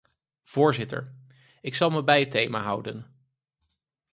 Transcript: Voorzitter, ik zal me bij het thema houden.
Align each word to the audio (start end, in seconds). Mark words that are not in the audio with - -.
Voorzitter, 0.43 1.15
ik 1.61 1.75
zal 1.75 1.89
me 1.89 2.03
bij 2.03 2.19
het 2.19 2.31
thema 2.31 2.61
houden. 2.61 3.15